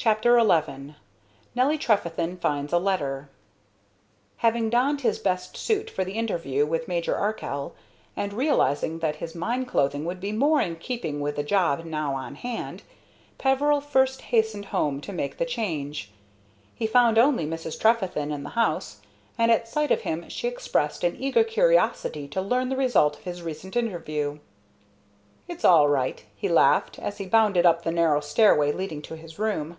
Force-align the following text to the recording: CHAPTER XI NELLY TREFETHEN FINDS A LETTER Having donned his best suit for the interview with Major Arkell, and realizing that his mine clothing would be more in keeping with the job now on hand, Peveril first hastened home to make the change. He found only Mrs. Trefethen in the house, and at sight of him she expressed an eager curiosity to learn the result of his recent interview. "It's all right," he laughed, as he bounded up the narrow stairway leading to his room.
CHAPTER 0.00 0.38
XI 0.40 0.94
NELLY 1.56 1.76
TREFETHEN 1.76 2.36
FINDS 2.36 2.72
A 2.72 2.78
LETTER 2.78 3.28
Having 4.36 4.70
donned 4.70 5.00
his 5.00 5.18
best 5.18 5.56
suit 5.56 5.90
for 5.90 6.04
the 6.04 6.12
interview 6.12 6.64
with 6.64 6.86
Major 6.86 7.16
Arkell, 7.16 7.74
and 8.16 8.32
realizing 8.32 9.00
that 9.00 9.16
his 9.16 9.34
mine 9.34 9.66
clothing 9.66 10.04
would 10.04 10.20
be 10.20 10.30
more 10.30 10.60
in 10.60 10.76
keeping 10.76 11.20
with 11.20 11.34
the 11.34 11.42
job 11.42 11.84
now 11.84 12.14
on 12.14 12.36
hand, 12.36 12.84
Peveril 13.38 13.80
first 13.80 14.22
hastened 14.22 14.66
home 14.66 15.00
to 15.00 15.12
make 15.12 15.36
the 15.36 15.44
change. 15.44 16.12
He 16.76 16.86
found 16.86 17.18
only 17.18 17.44
Mrs. 17.44 17.78
Trefethen 17.78 18.30
in 18.32 18.44
the 18.44 18.50
house, 18.50 19.00
and 19.36 19.50
at 19.50 19.66
sight 19.66 19.90
of 19.90 20.02
him 20.02 20.28
she 20.28 20.46
expressed 20.46 21.02
an 21.02 21.16
eager 21.20 21.42
curiosity 21.42 22.28
to 22.28 22.40
learn 22.40 22.68
the 22.68 22.76
result 22.76 23.16
of 23.18 23.24
his 23.24 23.42
recent 23.42 23.74
interview. 23.76 24.38
"It's 25.48 25.64
all 25.64 25.88
right," 25.88 26.24
he 26.36 26.48
laughed, 26.48 27.00
as 27.00 27.18
he 27.18 27.26
bounded 27.26 27.66
up 27.66 27.82
the 27.82 27.90
narrow 27.90 28.20
stairway 28.20 28.70
leading 28.70 29.02
to 29.02 29.16
his 29.16 29.40
room. 29.40 29.76